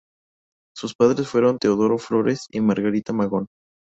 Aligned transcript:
Sus 0.75 0.95
padres 0.95 1.27
fueron 1.27 1.59
Teodoro 1.59 1.99
Flores 1.99 2.47
y 2.49 2.59
Margarita 2.59 3.13
Magón. 3.13 3.45